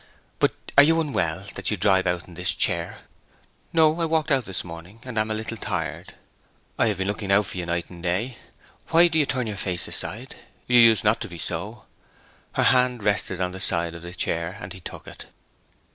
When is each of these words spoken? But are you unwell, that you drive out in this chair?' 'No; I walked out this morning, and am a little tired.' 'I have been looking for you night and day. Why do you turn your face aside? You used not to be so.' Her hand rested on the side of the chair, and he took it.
But 0.39 0.55
are 0.79 0.83
you 0.83 0.99
unwell, 0.99 1.45
that 1.53 1.69
you 1.69 1.77
drive 1.77 2.07
out 2.07 2.27
in 2.27 2.33
this 2.33 2.55
chair?' 2.55 3.01
'No; 3.71 4.01
I 4.01 4.05
walked 4.05 4.31
out 4.31 4.45
this 4.45 4.63
morning, 4.63 4.99
and 5.03 5.15
am 5.15 5.29
a 5.29 5.35
little 5.35 5.57
tired.' 5.57 6.15
'I 6.79 6.87
have 6.87 6.97
been 6.97 7.05
looking 7.05 7.43
for 7.43 7.55
you 7.59 7.67
night 7.67 7.91
and 7.91 8.01
day. 8.01 8.39
Why 8.87 9.07
do 9.09 9.19
you 9.19 9.27
turn 9.27 9.45
your 9.45 9.57
face 9.57 9.87
aside? 9.87 10.37
You 10.65 10.79
used 10.79 11.03
not 11.03 11.21
to 11.21 11.27
be 11.29 11.37
so.' 11.37 11.85
Her 12.53 12.63
hand 12.63 13.03
rested 13.03 13.39
on 13.41 13.51
the 13.51 13.59
side 13.59 13.93
of 13.93 14.01
the 14.01 14.15
chair, 14.15 14.57
and 14.59 14.73
he 14.73 14.79
took 14.79 15.05
it. 15.07 15.27